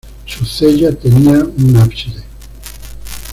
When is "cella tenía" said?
0.47-1.45